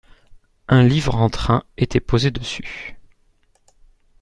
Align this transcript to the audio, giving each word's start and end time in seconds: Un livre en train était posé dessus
Un 0.67 0.81
livre 0.81 1.13
en 1.13 1.29
train 1.29 1.63
était 1.77 1.99
posé 1.99 2.31
dessus 2.31 2.97